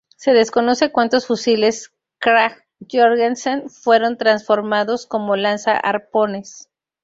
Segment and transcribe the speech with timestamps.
[0.17, 6.71] Se desconoce cuantos fusiles Krag-Jørgensen fueron transformados como lanza-arpones.